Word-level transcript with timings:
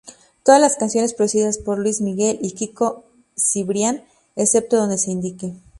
Todas 0.43 0.59
las 0.59 0.77
canciones 0.77 1.13
producidas 1.13 1.59
por 1.59 1.77
Luis 1.77 2.01
Miguel 2.01 2.39
y 2.41 2.53
Kiko 2.53 3.05
Cibrián, 3.37 4.03
excepto 4.35 4.77
donde 4.77 4.97
se 4.97 5.11
indique. 5.11 5.53